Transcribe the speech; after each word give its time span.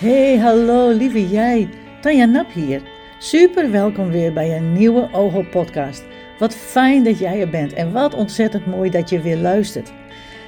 Hey, 0.00 0.38
hallo 0.38 0.90
lieve 0.90 1.28
jij. 1.28 1.68
Tanja 2.00 2.24
Nap 2.24 2.52
hier. 2.52 2.82
Super 3.18 3.70
welkom 3.70 4.10
weer 4.10 4.32
bij 4.32 4.56
een 4.56 4.72
nieuwe 4.72 5.08
OHO 5.12 5.42
podcast. 5.50 6.04
Wat 6.38 6.54
fijn 6.54 7.04
dat 7.04 7.18
jij 7.18 7.40
er 7.40 7.50
bent 7.50 7.72
en 7.72 7.92
wat 7.92 8.14
ontzettend 8.14 8.66
mooi 8.66 8.90
dat 8.90 9.10
je 9.10 9.20
weer 9.20 9.36
luistert. 9.36 9.92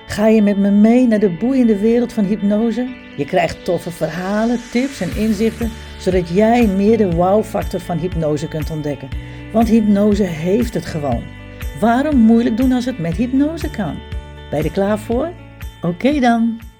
Ga 0.07 0.27
je 0.27 0.43
met 0.43 0.57
me 0.57 0.71
mee 0.71 1.07
naar 1.07 1.19
de 1.19 1.30
boeiende 1.30 1.79
wereld 1.79 2.12
van 2.12 2.25
hypnose? 2.25 2.88
Je 3.17 3.25
krijgt 3.25 3.65
toffe 3.65 3.90
verhalen, 3.90 4.58
tips 4.71 5.01
en 5.01 5.17
inzichten, 5.17 5.71
zodat 5.98 6.28
jij 6.28 6.66
meer 6.66 6.98
de 6.98 7.10
wow-factor 7.10 7.80
van 7.80 7.98
hypnose 7.98 8.48
kunt 8.48 8.71
ontdekken. 8.71 9.08
Want 9.53 9.69
hypnose 9.69 10.24
heeft 10.24 10.74
het 10.74 10.87
gewoon. 10.87 11.22
Waarom 11.80 12.16
moeilijk 12.16 12.56
doen 12.56 12.72
als 12.72 12.84
het 12.84 12.98
met 12.98 13.16
hypnose 13.16 13.71
kan? 13.71 13.94
Ben 14.50 14.58
je 14.58 14.64
er 14.64 14.72
klaar 14.72 14.98
voor? 14.98 15.32
Oké 15.82 16.20
dan. 16.20 16.72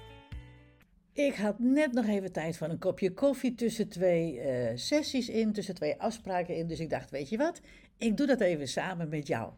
Ik 1.15 1.35
had 1.35 1.59
net 1.59 1.93
nog 1.93 2.07
even 2.07 2.33
tijd 2.33 2.57
voor 2.57 2.69
een 2.69 2.79
kopje 2.79 3.13
koffie 3.13 3.55
tussen 3.55 3.89
twee 3.89 4.35
uh, 4.35 4.71
sessies 4.75 5.29
in, 5.29 5.53
tussen 5.53 5.75
twee 5.75 6.01
afspraken 6.01 6.57
in. 6.57 6.67
Dus 6.67 6.81
ik 6.81 6.91
dacht, 6.91 7.11
weet 7.11 7.29
je 7.29 7.37
wat, 7.37 7.61
ik 7.99 8.17
doe 8.17 8.27
dat 8.27 8.41
even 8.41 8.69
samen 8.69 9.09
met 9.09 9.27
jou. 9.27 9.53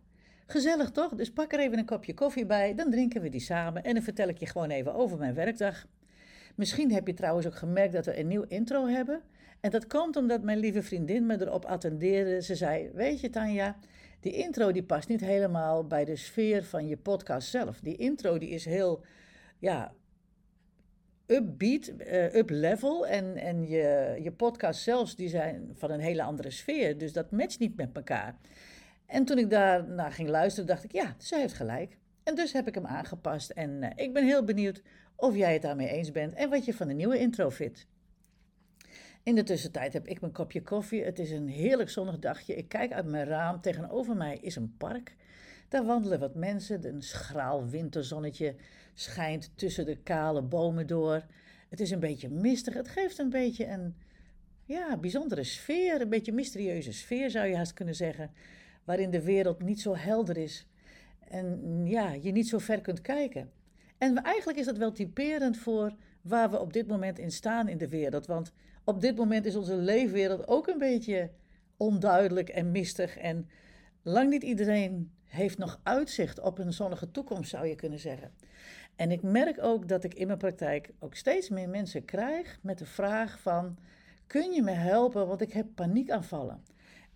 Gezellig 0.47 0.91
toch? 0.91 1.15
Dus 1.15 1.33
pak 1.33 1.53
er 1.53 1.59
even 1.59 1.79
een 1.79 1.85
kopje 1.85 2.15
koffie 2.15 2.47
bij, 2.47 2.75
dan 2.75 2.91
drinken 2.91 3.23
we 3.23 3.29
die 3.29 3.41
samen 3.41 3.85
en 3.85 3.95
dan 3.95 4.03
vertel 4.03 4.29
ik 4.29 4.39
je 4.39 4.47
gewoon 4.47 4.71
even 4.71 4.95
over 4.95 5.19
mijn 5.19 5.35
werkdag. 5.35 5.87
Misschien 6.55 6.93
heb 6.93 7.07
je 7.07 7.15
trouwens 7.15 7.47
ook 7.47 7.57
gemerkt 7.57 7.93
dat 7.93 8.07
we 8.07 8.19
een 8.19 8.27
nieuw 8.27 8.45
intro 8.49 8.87
hebben. 8.87 9.23
En 9.61 9.71
dat 9.71 9.87
komt 9.87 10.17
omdat 10.17 10.43
mijn 10.43 10.59
lieve 10.59 10.83
vriendin 10.83 11.27
me 11.27 11.41
erop 11.41 11.65
attendeerde. 11.65 12.43
Ze 12.43 12.55
zei, 12.55 12.91
weet 12.95 13.21
je 13.21 13.31
Tanja, 13.31 13.77
die 14.21 14.33
intro 14.33 14.73
die 14.73 14.83
past 14.83 15.09
niet 15.09 15.21
helemaal 15.21 15.87
bij 15.87 16.05
de 16.05 16.17
sfeer 16.17 16.65
van 16.65 16.89
je 16.89 16.97
podcast 16.97 17.49
zelf. 17.49 17.81
Die 17.81 17.97
intro 17.97 18.39
die 18.39 18.51
is 18.51 18.65
heel, 18.65 19.05
ja, 19.59 19.95
upbeat, 21.27 21.89
uh, 21.89 22.35
up 22.35 22.51
level. 22.51 23.07
En, 23.07 23.37
en 23.37 23.69
je, 23.69 24.19
je 24.23 24.33
podcast 24.33 24.83
zelfs, 24.83 25.17
die 25.17 25.29
zijn 25.29 25.71
van 25.75 25.91
een 25.91 26.01
hele 26.01 26.23
andere 26.23 26.51
sfeer. 26.51 26.99
Dus 26.99 27.13
dat 27.13 27.31
matcht 27.31 27.59
niet 27.59 27.77
met 27.77 27.91
elkaar. 27.93 28.37
En 29.07 29.25
toen 29.25 29.39
ik 29.39 29.51
daarna 29.51 30.11
ging 30.11 30.29
luisteren, 30.29 30.69
dacht 30.69 30.85
ik, 30.85 30.93
ja, 30.93 31.15
zij 31.19 31.41
heeft 31.41 31.55
gelijk. 31.55 31.99
En 32.23 32.35
dus 32.35 32.53
heb 32.53 32.67
ik 32.67 32.75
hem 32.75 32.87
aangepast. 32.87 33.51
En 33.51 33.71
uh, 33.83 33.91
ik 33.95 34.13
ben 34.13 34.25
heel 34.25 34.45
benieuwd 34.45 34.83
of 35.17 35.37
jij 35.37 35.53
het 35.53 35.63
daarmee 35.63 35.89
eens 35.89 36.11
bent 36.11 36.35
en 36.35 36.51
wat 36.51 36.65
je 36.65 36.75
van 36.75 36.89
de 36.89 36.95
nieuwe 36.95 37.19
intro 37.19 37.51
vindt. 37.51 37.87
In 39.23 39.35
de 39.35 39.43
tussentijd 39.43 39.93
heb 39.93 40.07
ik 40.07 40.21
mijn 40.21 40.33
kopje 40.33 40.63
koffie. 40.63 41.05
Het 41.05 41.19
is 41.19 41.31
een 41.31 41.49
heerlijk 41.49 41.91
zonnig 41.91 42.19
dagje. 42.19 42.55
Ik 42.55 42.69
kijk 42.69 42.93
uit 42.93 43.07
mijn 43.07 43.27
raam. 43.27 43.61
Tegenover 43.61 44.17
mij 44.17 44.39
is 44.41 44.57
een 44.57 44.75
park. 44.79 45.17
Daar 45.75 45.85
wandelen 45.85 46.19
wat 46.19 46.35
mensen. 46.35 46.87
Een 46.87 47.03
schraal 47.03 47.69
winterzonnetje 47.69 48.55
schijnt 48.95 49.51
tussen 49.55 49.85
de 49.85 49.97
kale 49.97 50.43
bomen 50.43 50.87
door. 50.87 51.25
Het 51.69 51.81
is 51.81 51.91
een 51.91 52.01
beetje 52.01 52.29
mistig. 52.29 52.75
Het 52.75 52.89
geeft 52.89 53.19
een 53.19 53.31
beetje 53.31 53.67
een 53.67 53.95
ja, 54.65 54.97
bijzondere 54.97 55.45
sfeer. 55.45 56.01
Een 56.01 56.09
beetje 56.09 56.33
mysterieuze 56.33 56.93
sfeer 56.93 57.31
zou 57.31 57.47
je 57.47 57.57
haast 57.57 57.73
kunnen 57.73 57.95
zeggen. 57.95 58.31
Waarin 58.85 59.11
de 59.11 59.23
wereld 59.23 59.63
niet 59.63 59.81
zo 59.81 59.97
helder 59.97 60.37
is. 60.37 60.67
En 61.29 61.81
ja, 61.87 62.13
je 62.13 62.33
niet 62.33 62.49
zo 62.49 62.59
ver 62.59 62.81
kunt 62.81 63.01
kijken. 63.01 63.51
En 63.99 64.23
eigenlijk 64.23 64.59
is 64.59 64.67
dat 64.67 64.79
wel 64.79 64.93
typerend 64.93 65.57
voor 65.57 65.95
waar 66.23 66.51
we 66.51 66.61
op 66.61 66.73
dit 66.73 66.87
moment 66.87 67.19
in 67.19 67.31
staan 67.31 67.69
in 67.69 67.79
de 67.79 67.89
wereld. 67.89 68.27
Want 68.27 68.53
op 68.85 69.01
dit 69.01 69.17
moment 69.17 69.47
is 69.47 69.57
onze 69.57 69.77
leefwereld 69.77 70.49
ook 70.49 70.67
een 70.67 70.79
beetje 70.79 71.31
onduidelijk 71.77 72.49
en 72.49 72.71
mistig. 72.71 73.17
En 73.17 73.49
lang 74.03 74.31
niet 74.31 74.43
iedereen 74.43 75.13
heeft 75.35 75.59
nog 75.59 75.81
uitzicht 75.83 76.41
op 76.41 76.59
een 76.59 76.73
zonnige 76.73 77.11
toekomst, 77.11 77.51
zou 77.51 77.67
je 77.67 77.75
kunnen 77.75 77.99
zeggen. 77.99 78.33
En 78.97 79.11
ik 79.11 79.23
merk 79.23 79.63
ook 79.63 79.89
dat 79.89 80.05
ik 80.05 80.15
in 80.15 80.27
mijn 80.27 80.39
praktijk 80.39 80.91
ook 80.99 81.15
steeds 81.15 81.49
meer 81.49 81.69
mensen 81.69 82.05
krijg 82.05 82.59
met 82.63 82.79
de 82.79 82.87
vraag 82.87 83.41
van... 83.41 83.77
kun 84.27 84.53
je 84.53 84.63
me 84.63 84.71
helpen, 84.71 85.27
want 85.27 85.41
ik 85.41 85.53
heb 85.53 85.67
paniekaanvallen. 85.75 86.63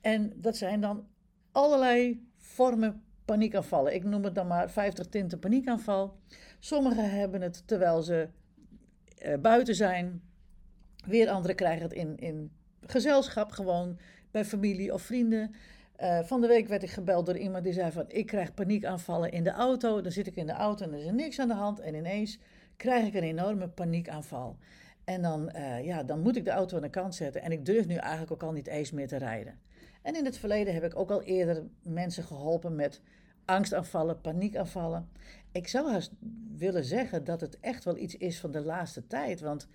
En 0.00 0.32
dat 0.36 0.56
zijn 0.56 0.80
dan 0.80 1.06
allerlei 1.52 2.26
vormen 2.36 3.02
paniekaanvallen. 3.24 3.94
Ik 3.94 4.04
noem 4.04 4.24
het 4.24 4.34
dan 4.34 4.46
maar 4.46 4.70
50 4.70 5.06
tinten 5.06 5.38
paniekaanval. 5.38 6.18
Sommigen 6.58 7.10
hebben 7.10 7.40
het 7.40 7.62
terwijl 7.66 8.02
ze 8.02 8.28
uh, 9.26 9.34
buiten 9.38 9.74
zijn. 9.74 10.22
Weer 11.06 11.28
anderen 11.28 11.56
krijgen 11.56 11.82
het 11.82 11.92
in, 11.92 12.16
in 12.16 12.50
gezelschap, 12.86 13.50
gewoon 13.50 13.98
bij 14.30 14.44
familie 14.44 14.92
of 14.92 15.02
vrienden. 15.02 15.54
Uh, 16.02 16.20
van 16.22 16.40
de 16.40 16.46
week 16.46 16.68
werd 16.68 16.82
ik 16.82 16.90
gebeld 16.90 17.26
door 17.26 17.36
iemand 17.36 17.64
die 17.64 17.72
zei 17.72 17.92
van... 17.92 18.04
ik 18.08 18.26
krijg 18.26 18.54
paniekaanvallen 18.54 19.32
in 19.32 19.44
de 19.44 19.50
auto. 19.50 20.00
Dan 20.00 20.12
zit 20.12 20.26
ik 20.26 20.36
in 20.36 20.46
de 20.46 20.52
auto 20.52 20.84
en 20.84 20.92
er 20.92 20.98
is 20.98 21.10
niks 21.10 21.38
aan 21.38 21.48
de 21.48 21.54
hand. 21.54 21.80
En 21.80 21.94
ineens 21.94 22.38
krijg 22.76 23.06
ik 23.06 23.14
een 23.14 23.22
enorme 23.22 23.68
paniekaanval. 23.68 24.56
En 25.04 25.22
dan, 25.22 25.52
uh, 25.56 25.84
ja, 25.84 26.02
dan 26.02 26.20
moet 26.20 26.36
ik 26.36 26.44
de 26.44 26.50
auto 26.50 26.76
aan 26.76 26.82
de 26.82 26.90
kant 26.90 27.14
zetten. 27.14 27.42
En 27.42 27.52
ik 27.52 27.64
durf 27.64 27.86
nu 27.86 27.94
eigenlijk 27.94 28.32
ook 28.32 28.42
al 28.42 28.52
niet 28.52 28.66
eens 28.66 28.90
meer 28.90 29.08
te 29.08 29.16
rijden. 29.16 29.58
En 30.02 30.16
in 30.16 30.24
het 30.24 30.38
verleden 30.38 30.74
heb 30.74 30.84
ik 30.84 30.96
ook 30.96 31.10
al 31.10 31.22
eerder 31.22 31.62
mensen 31.82 32.24
geholpen 32.24 32.74
met 32.74 33.00
angstaanvallen, 33.44 34.20
paniekaanvallen. 34.20 35.08
Ik 35.52 35.68
zou 35.68 35.90
haast 35.90 36.12
willen 36.56 36.84
zeggen 36.84 37.24
dat 37.24 37.40
het 37.40 37.60
echt 37.60 37.84
wel 37.84 37.96
iets 37.96 38.16
is 38.16 38.40
van 38.40 38.50
de 38.50 38.60
laatste 38.60 39.06
tijd. 39.06 39.40
Want 39.40 39.68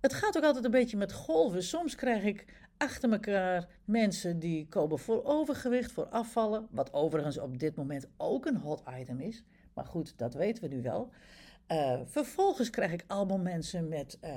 het 0.00 0.12
gaat 0.12 0.36
ook 0.36 0.44
altijd 0.44 0.64
een 0.64 0.70
beetje 0.70 0.96
met 0.96 1.12
golven. 1.12 1.62
Soms 1.62 1.94
krijg 1.94 2.24
ik 2.24 2.44
achter 2.76 3.12
elkaar 3.12 3.68
mensen 3.84 4.38
die 4.38 4.68
komen 4.68 4.98
voor 4.98 5.24
overgewicht, 5.24 5.92
voor 5.92 6.06
afvallen. 6.06 6.66
Wat 6.70 6.92
overigens 6.92 7.38
op 7.38 7.58
dit 7.58 7.76
moment 7.76 8.08
ook 8.16 8.46
een 8.46 8.56
hot 8.56 8.82
item 8.98 9.20
is. 9.20 9.44
Maar 9.74 9.86
goed, 9.86 10.18
dat 10.18 10.34
weten 10.34 10.62
we 10.62 10.74
nu 10.74 10.82
wel. 10.82 11.10
Uh, 11.68 12.00
vervolgens 12.04 12.70
krijg 12.70 12.92
ik 12.92 13.04
allemaal 13.06 13.38
mensen 13.38 13.88
met 13.88 14.18
uh, 14.24 14.30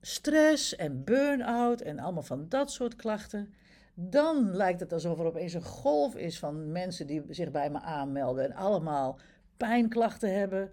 stress 0.00 0.76
en 0.76 1.04
burn-out 1.04 1.80
en 1.80 1.98
allemaal 1.98 2.22
van 2.22 2.48
dat 2.48 2.70
soort 2.70 2.96
klachten. 2.96 3.54
Dan 3.94 4.56
lijkt 4.56 4.80
het 4.80 4.92
alsof 4.92 5.18
er 5.18 5.24
opeens 5.24 5.54
een 5.54 5.62
golf 5.62 6.16
is 6.16 6.38
van 6.38 6.72
mensen 6.72 7.06
die 7.06 7.22
zich 7.28 7.50
bij 7.50 7.70
me 7.70 7.80
aanmelden 7.80 8.44
en 8.44 8.52
allemaal 8.52 9.18
pijnklachten 9.56 10.38
hebben. 10.38 10.70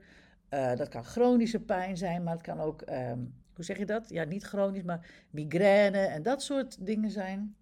Uh, 0.49 0.75
dat 0.75 0.87
kan 0.87 1.05
chronische 1.05 1.59
pijn 1.59 1.97
zijn, 1.97 2.23
maar 2.23 2.33
het 2.33 2.41
kan 2.41 2.59
ook, 2.59 2.81
um, 2.89 3.33
hoe 3.55 3.65
zeg 3.65 3.77
je 3.77 3.85
dat? 3.85 4.09
Ja, 4.09 4.23
niet 4.23 4.43
chronisch, 4.43 4.83
maar 4.83 5.25
migraine 5.29 5.97
en 5.97 6.23
dat 6.23 6.43
soort 6.43 6.85
dingen 6.85 7.11
zijn. 7.11 7.55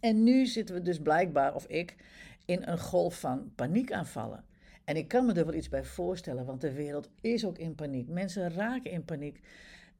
En 0.00 0.22
nu 0.22 0.46
zitten 0.46 0.74
we 0.74 0.82
dus 0.82 0.98
blijkbaar, 0.98 1.54
of 1.54 1.66
ik, 1.66 1.96
in 2.44 2.62
een 2.64 2.78
golf 2.78 3.20
van 3.20 3.52
paniekaanvallen. 3.54 4.44
En 4.84 4.96
ik 4.96 5.08
kan 5.08 5.26
me 5.26 5.32
er 5.32 5.44
wel 5.44 5.54
iets 5.54 5.68
bij 5.68 5.84
voorstellen, 5.84 6.44
want 6.44 6.60
de 6.60 6.72
wereld 6.72 7.10
is 7.20 7.44
ook 7.44 7.58
in 7.58 7.74
paniek. 7.74 8.08
Mensen 8.08 8.52
raken 8.52 8.90
in 8.90 9.04
paniek. 9.04 9.40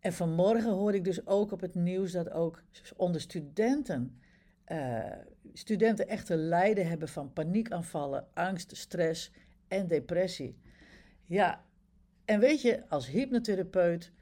En 0.00 0.12
vanmorgen 0.12 0.70
hoorde 0.70 0.96
ik 0.96 1.04
dus 1.04 1.26
ook 1.26 1.52
op 1.52 1.60
het 1.60 1.74
nieuws 1.74 2.12
dat 2.12 2.30
ook 2.30 2.62
onder 2.96 3.20
studenten 3.20 4.20
uh, 4.72 5.12
studenten 5.52 6.08
echt 6.08 6.28
lijden 6.28 6.88
hebben 6.88 7.08
van 7.08 7.32
paniekaanvallen, 7.32 8.26
angst, 8.34 8.76
stress 8.76 9.32
en 9.68 9.86
depressie. 9.86 10.58
Ja, 11.26 11.64
en 12.24 12.40
weet 12.40 12.62
je, 12.62 12.88
als 12.88 13.08
hypnotherapeut 13.08 14.12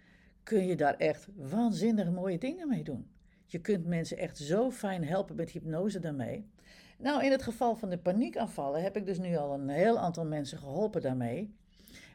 kun 0.48 0.66
je 0.66 0.76
daar 0.76 0.94
echt 0.94 1.28
waanzinnig 1.36 2.10
mooie 2.10 2.38
dingen 2.38 2.68
mee 2.68 2.84
doen. 2.84 3.10
Je 3.46 3.60
kunt 3.60 3.86
mensen 3.86 4.18
echt 4.18 4.38
zo 4.38 4.70
fijn 4.70 5.04
helpen 5.04 5.36
met 5.36 5.50
hypnose 5.50 6.00
daarmee. 6.00 6.50
Nou, 6.98 7.24
in 7.24 7.30
het 7.30 7.42
geval 7.42 7.76
van 7.76 7.88
de 7.88 7.98
paniekaanvallen 7.98 8.82
heb 8.82 8.96
ik 8.96 9.06
dus 9.06 9.18
nu 9.18 9.36
al 9.36 9.54
een 9.54 9.68
heel 9.68 9.98
aantal 9.98 10.24
mensen 10.24 10.58
geholpen 10.58 11.02
daarmee. 11.02 11.54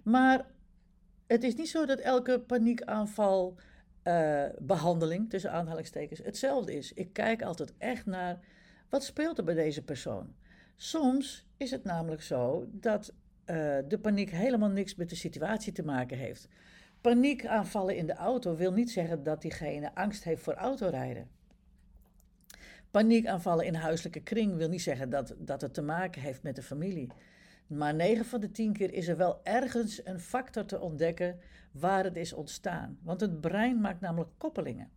Maar 0.04 0.46
het 1.28 1.44
is 1.44 1.56
niet 1.56 1.70
zo 1.70 1.86
dat 1.86 2.00
elke 2.00 2.40
paniekaanval 2.40 3.56
uh, 4.04 4.46
behandeling, 4.60 5.30
tussen 5.30 5.52
aanhalingstekens, 5.52 6.20
hetzelfde 6.24 6.76
is. 6.76 6.94
Ik 6.94 7.14
kijk 7.14 7.42
altijd 7.42 7.74
echt 7.78 8.06
naar 8.06 8.40
wat 8.90 9.04
speelt 9.04 9.38
er 9.38 9.44
bij 9.44 9.56
deze 9.56 9.84
persoon. 9.84 10.36
Soms 10.76 11.48
is 11.58 11.72
het 11.72 11.84
namelijk 11.84 12.22
zo 12.22 12.68
dat 12.72 13.14
uh, 13.46 13.78
de 13.88 14.00
paniek 14.02 14.30
helemaal 14.30 14.70
niks 14.70 14.96
met 14.96 15.10
de 15.10 15.16
situatie 15.16 15.74
te 15.74 15.84
maken 15.84 16.18
heeft. 16.18 16.50
Paniekaanvallen 17.04 17.96
in 17.96 18.06
de 18.06 18.14
auto 18.14 18.56
wil 18.56 18.72
niet 18.72 18.92
zeggen 18.92 19.24
dat 19.24 19.42
diegene 19.42 19.96
angst 19.96 20.24
heeft 20.24 20.44
voor 20.44 20.54
autorijden. 20.54 21.30
Paniekaanvallen 22.92 23.66
in 23.66 23.76
huiselijke 23.76 24.20
kring 24.20 24.56
wil 24.56 24.70
niet 24.70 24.82
zeggen 24.82 25.10
dat, 25.10 25.36
dat 25.38 25.62
het 25.62 25.74
te 25.74 25.82
maken 25.82 26.22
heeft 26.22 26.44
met 26.44 26.56
de 26.56 26.64
familie. 26.64 27.12
Maar 27.68 27.96
9 27.96 28.26
van 28.26 28.40
de 28.40 28.52
10 28.52 28.74
keer 28.74 28.94
is 28.94 29.08
er 29.08 29.18
wel 29.18 29.40
ergens 29.44 30.06
een 30.06 30.20
factor 30.20 30.66
te 30.66 30.80
ontdekken 30.80 31.40
waar 31.72 32.04
het 32.04 32.16
is 32.16 32.34
ontstaan. 32.34 32.98
Want 33.02 33.22
het 33.22 33.42
brein 33.42 33.82
maakt 33.82 34.02
namelijk 34.02 34.32
koppelingen. 34.38 34.90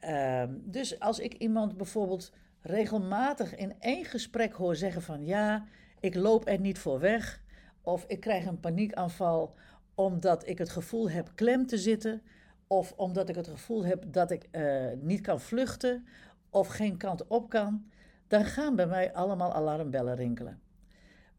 Uh, 0.00 0.44
dus 0.48 1.00
als 1.00 1.18
ik 1.18 1.34
iemand 1.34 1.76
bijvoorbeeld 1.76 2.32
regelmatig 2.60 3.54
in 3.54 3.74
één 3.80 4.04
gesprek 4.04 4.52
hoor 4.52 4.76
zeggen 4.76 5.02
van 5.02 5.24
ja, 5.24 5.66
ik 6.00 6.14
loop 6.14 6.48
er 6.48 6.60
niet 6.60 6.78
voor 6.78 7.00
weg, 7.00 7.42
of 7.82 8.04
ik 8.08 8.20
krijg 8.20 8.46
een 8.46 8.60
paniekaanval 8.60 9.54
omdat 9.94 10.48
ik 10.48 10.58
het 10.58 10.70
gevoel 10.70 11.10
heb 11.10 11.32
klem 11.34 11.66
te 11.66 11.78
zitten, 11.78 12.22
of 12.66 12.92
omdat 12.96 13.28
ik 13.28 13.34
het 13.34 13.48
gevoel 13.48 13.84
heb 13.84 14.04
dat 14.06 14.30
ik 14.30 14.48
uh, 14.52 14.86
niet 15.00 15.20
kan 15.20 15.40
vluchten 15.40 16.06
of 16.50 16.68
geen 16.68 16.96
kant 16.96 17.26
op 17.26 17.48
kan, 17.48 17.90
dan 18.26 18.44
gaan 18.44 18.76
bij 18.76 18.86
mij 18.86 19.12
allemaal 19.12 19.52
alarmbellen 19.52 20.14
rinkelen. 20.14 20.60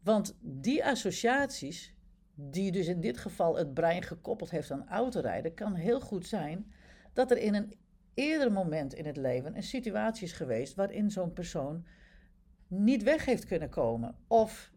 Want 0.02 0.36
die 0.40 0.84
associaties, 0.84 1.94
die 2.34 2.72
dus 2.72 2.86
in 2.86 3.00
dit 3.00 3.18
geval 3.18 3.56
het 3.56 3.74
brein 3.74 4.02
gekoppeld 4.02 4.50
heeft 4.50 4.70
aan 4.70 4.88
autorijden, 4.88 5.54
kan 5.54 5.74
heel 5.74 6.00
goed 6.00 6.26
zijn 6.26 6.72
dat 7.12 7.30
er 7.30 7.38
in 7.38 7.54
een 7.54 7.74
eerder 8.14 8.52
moment 8.52 8.94
in 8.94 9.06
het 9.06 9.16
leven 9.16 9.56
een 9.56 9.62
situatie 9.62 10.24
is 10.24 10.32
geweest 10.32 10.74
waarin 10.74 11.10
zo'n 11.10 11.32
persoon 11.32 11.84
niet 12.66 13.02
weg 13.02 13.24
heeft 13.24 13.44
kunnen 13.44 13.68
komen. 13.68 14.14
Of 14.26 14.70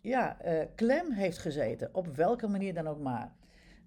ja, 0.00 0.36
uh, 0.44 0.62
klem 0.74 1.12
heeft 1.12 1.38
gezeten, 1.38 1.94
op 1.94 2.06
welke 2.06 2.48
manier 2.48 2.74
dan 2.74 2.86
ook 2.86 3.00
maar. 3.00 3.34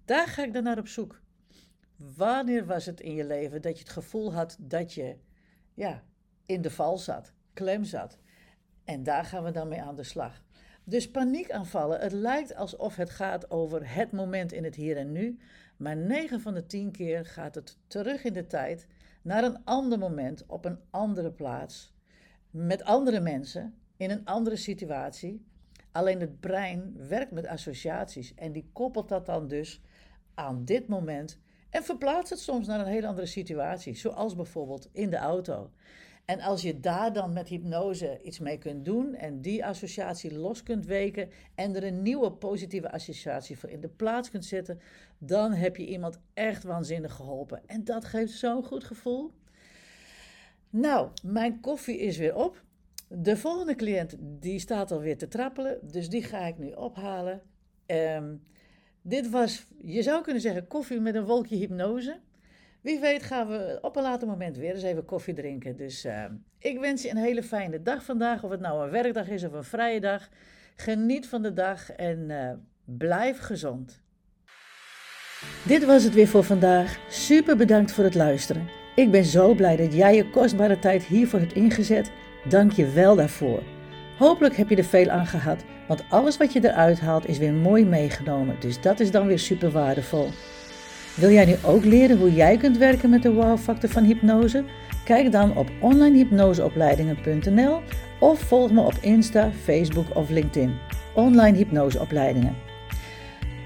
Daar 0.04 0.26
ga 0.26 0.42
ik 0.42 0.52
dan 0.52 0.62
naar 0.62 0.78
op 0.78 0.88
zoek. 0.88 1.22
Wanneer 2.16 2.66
was 2.66 2.86
het 2.86 3.00
in 3.00 3.14
je 3.14 3.24
leven 3.24 3.62
dat 3.62 3.72
je 3.72 3.78
het 3.78 3.92
gevoel 3.92 4.32
had 4.32 4.56
dat 4.60 4.92
je 4.92 5.16
ja, 5.74 6.02
in 6.46 6.62
de 6.62 6.70
val 6.70 6.98
zat, 6.98 7.32
klem 7.52 7.84
zat? 7.84 8.18
En 8.84 9.02
daar 9.02 9.24
gaan 9.24 9.44
we 9.44 9.50
dan 9.50 9.68
mee 9.68 9.82
aan 9.82 9.96
de 9.96 10.02
slag. 10.02 10.42
Dus 10.84 11.10
paniekaanvallen, 11.10 12.00
het 12.00 12.12
lijkt 12.12 12.54
alsof 12.54 12.96
het 12.96 13.10
gaat 13.10 13.50
over 13.50 13.94
het 13.94 14.12
moment 14.12 14.52
in 14.52 14.64
het 14.64 14.74
hier 14.74 14.96
en 14.96 15.12
nu, 15.12 15.38
maar 15.76 15.96
9 15.96 16.40
van 16.40 16.54
de 16.54 16.66
10 16.66 16.90
keer 16.90 17.26
gaat 17.26 17.54
het 17.54 17.78
terug 17.86 18.24
in 18.24 18.32
de 18.32 18.46
tijd 18.46 18.86
naar 19.22 19.44
een 19.44 19.64
ander 19.64 19.98
moment 19.98 20.46
op 20.46 20.64
een 20.64 20.78
andere 20.90 21.32
plaats, 21.32 21.94
met 22.50 22.84
andere 22.84 23.20
mensen, 23.20 23.74
in 23.96 24.10
een 24.10 24.24
andere 24.24 24.56
situatie. 24.56 25.44
Alleen 25.94 26.20
het 26.20 26.40
brein 26.40 26.94
werkt 27.08 27.30
met 27.30 27.46
associaties 27.46 28.34
en 28.34 28.52
die 28.52 28.68
koppelt 28.72 29.08
dat 29.08 29.26
dan 29.26 29.48
dus 29.48 29.80
aan 30.34 30.64
dit 30.64 30.88
moment 30.88 31.38
en 31.70 31.84
verplaatst 31.84 32.30
het 32.30 32.38
soms 32.38 32.66
naar 32.66 32.80
een 32.80 32.86
hele 32.86 33.06
andere 33.06 33.26
situatie, 33.26 33.94
zoals 33.94 34.36
bijvoorbeeld 34.36 34.88
in 34.92 35.10
de 35.10 35.16
auto. 35.16 35.70
En 36.24 36.40
als 36.40 36.62
je 36.62 36.80
daar 36.80 37.12
dan 37.12 37.32
met 37.32 37.48
hypnose 37.48 38.20
iets 38.22 38.38
mee 38.38 38.58
kunt 38.58 38.84
doen 38.84 39.14
en 39.14 39.40
die 39.40 39.64
associatie 39.64 40.38
los 40.38 40.62
kunt 40.62 40.86
weken 40.86 41.30
en 41.54 41.76
er 41.76 41.84
een 41.84 42.02
nieuwe 42.02 42.32
positieve 42.32 42.90
associatie 42.90 43.58
voor 43.58 43.70
in 43.70 43.80
de 43.80 43.88
plaats 43.88 44.30
kunt 44.30 44.44
zetten, 44.44 44.80
dan 45.18 45.52
heb 45.52 45.76
je 45.76 45.86
iemand 45.86 46.18
echt 46.32 46.62
waanzinnig 46.62 47.14
geholpen. 47.14 47.62
En 47.66 47.84
dat 47.84 48.04
geeft 48.04 48.32
zo'n 48.32 48.64
goed 48.64 48.84
gevoel. 48.84 49.32
Nou, 50.70 51.08
mijn 51.22 51.60
koffie 51.60 51.98
is 51.98 52.16
weer 52.16 52.34
op. 52.34 52.62
De 53.08 53.36
volgende 53.36 53.74
cliënt 53.74 54.16
die 54.18 54.58
staat 54.58 54.92
alweer 54.92 55.18
te 55.18 55.28
trappelen, 55.28 55.78
dus 55.82 56.08
die 56.08 56.22
ga 56.22 56.46
ik 56.46 56.58
nu 56.58 56.72
ophalen. 56.72 57.42
Um, 57.86 58.42
dit 59.02 59.30
was, 59.30 59.66
je 59.82 60.02
zou 60.02 60.22
kunnen 60.22 60.42
zeggen, 60.42 60.66
koffie 60.66 61.00
met 61.00 61.14
een 61.14 61.24
wolkje 61.24 61.56
hypnose. 61.56 62.20
Wie 62.80 63.00
weet 63.00 63.22
gaan 63.22 63.48
we 63.48 63.78
op 63.80 63.96
een 63.96 64.02
later 64.02 64.28
moment 64.28 64.56
weer 64.56 64.74
eens 64.74 64.82
even 64.82 65.04
koffie 65.04 65.34
drinken. 65.34 65.76
Dus 65.76 66.04
uh, 66.04 66.24
ik 66.58 66.78
wens 66.78 67.02
je 67.02 67.10
een 67.10 67.16
hele 67.16 67.42
fijne 67.42 67.82
dag 67.82 68.04
vandaag. 68.04 68.44
Of 68.44 68.50
het 68.50 68.60
nou 68.60 68.84
een 68.84 68.90
werkdag 68.90 69.28
is 69.28 69.44
of 69.44 69.52
een 69.52 69.64
vrije 69.64 70.00
dag. 70.00 70.28
Geniet 70.76 71.26
van 71.26 71.42
de 71.42 71.52
dag 71.52 71.90
en 71.90 72.18
uh, 72.30 72.50
blijf 72.84 73.38
gezond. 73.38 74.02
Dit 75.66 75.84
was 75.84 76.04
het 76.04 76.14
weer 76.14 76.28
voor 76.28 76.44
vandaag. 76.44 76.98
Super 77.08 77.56
bedankt 77.56 77.92
voor 77.92 78.04
het 78.04 78.14
luisteren. 78.14 78.68
Ik 78.96 79.10
ben 79.10 79.24
zo 79.24 79.54
blij 79.54 79.76
dat 79.76 79.94
jij 79.94 80.14
je 80.14 80.30
kostbare 80.30 80.78
tijd 80.78 81.04
hiervoor 81.04 81.40
hebt 81.40 81.52
ingezet. 81.52 82.10
Dank 82.48 82.72
je 82.72 82.86
wel 82.86 83.16
daarvoor. 83.16 83.62
Hopelijk 84.18 84.56
heb 84.56 84.68
je 84.68 84.76
er 84.76 84.84
veel 84.84 85.10
aan 85.10 85.26
gehad, 85.26 85.64
want 85.88 86.04
alles 86.08 86.36
wat 86.36 86.52
je 86.52 86.64
eruit 86.64 87.00
haalt 87.00 87.28
is 87.28 87.38
weer 87.38 87.52
mooi 87.52 87.84
meegenomen. 87.84 88.56
Dus 88.60 88.80
dat 88.80 89.00
is 89.00 89.10
dan 89.10 89.26
weer 89.26 89.38
super 89.38 89.70
waardevol. 89.70 90.28
Wil 91.14 91.30
jij 91.30 91.44
nu 91.44 91.54
ook 91.64 91.84
leren 91.84 92.18
hoe 92.18 92.34
jij 92.34 92.56
kunt 92.56 92.78
werken 92.78 93.10
met 93.10 93.22
de 93.22 93.32
wow-factor 93.32 93.90
van 93.90 94.04
hypnose? 94.04 94.64
Kijk 95.04 95.32
dan 95.32 95.56
op 95.56 95.70
onlinehypnoseopleidingen.nl 95.80 97.80
of 98.20 98.40
volg 98.40 98.70
me 98.70 98.80
op 98.80 98.94
Insta, 99.00 99.50
Facebook 99.62 100.16
of 100.16 100.30
LinkedIn. 100.30 100.74
Online 101.14 101.56
hypnoseopleidingen. 101.56 102.73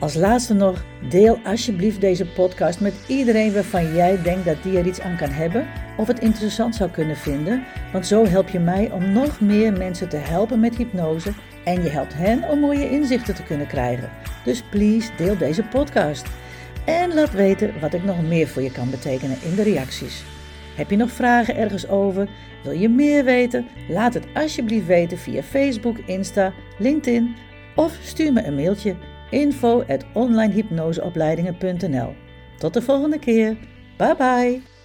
Als 0.01 0.15
laatste 0.15 0.55
nog, 0.55 0.85
deel 1.09 1.39
alsjeblieft 1.45 2.01
deze 2.01 2.27
podcast 2.27 2.81
met 2.81 2.95
iedereen 3.07 3.53
waarvan 3.53 3.95
jij 3.95 4.23
denkt 4.23 4.45
dat 4.45 4.63
die 4.63 4.79
er 4.79 4.87
iets 4.87 5.01
aan 5.01 5.17
kan 5.17 5.31
hebben 5.31 5.67
of 5.97 6.07
het 6.07 6.21
interessant 6.21 6.75
zou 6.75 6.91
kunnen 6.91 7.17
vinden, 7.17 7.65
want 7.93 8.07
zo 8.07 8.27
help 8.27 8.49
je 8.49 8.59
mij 8.59 8.91
om 8.91 9.13
nog 9.13 9.41
meer 9.41 9.73
mensen 9.73 10.09
te 10.09 10.17
helpen 10.17 10.61
met 10.61 10.77
hypnose 10.77 11.33
en 11.65 11.83
je 11.83 11.89
helpt 11.89 12.15
hen 12.15 12.49
om 12.49 12.61
mooie 12.61 12.91
inzichten 12.91 13.35
te 13.35 13.43
kunnen 13.43 13.67
krijgen. 13.67 14.11
Dus 14.45 14.63
please 14.63 15.11
deel 15.17 15.37
deze 15.37 15.63
podcast. 15.63 16.27
En 16.85 17.15
laat 17.15 17.33
weten 17.33 17.81
wat 17.81 17.95
ik 17.95 18.05
nog 18.05 18.23
meer 18.23 18.49
voor 18.49 18.63
je 18.63 18.73
kan 18.73 18.91
betekenen 18.91 19.37
in 19.43 19.55
de 19.55 19.63
reacties. 19.63 20.25
Heb 20.77 20.91
je 20.91 20.97
nog 20.97 21.11
vragen 21.11 21.57
ergens 21.57 21.89
over? 21.89 22.29
Wil 22.63 22.73
je 22.73 22.89
meer 22.89 23.25
weten? 23.25 23.69
Laat 23.89 24.15
het 24.15 24.27
alsjeblieft 24.35 24.87
weten 24.87 25.19
via 25.19 25.43
Facebook, 25.43 25.99
Insta, 25.99 26.53
LinkedIn 26.79 27.37
of 27.75 27.99
stuur 28.03 28.33
me 28.33 28.45
een 28.45 28.55
mailtje 28.55 28.97
info@onlinehypnoseopleidingen.nl. 29.31 32.15
Tot 32.59 32.75
de 32.75 32.83
volgende 32.83 33.19
keer. 33.19 33.57
Bye 33.97 34.15
bye. 34.17 34.78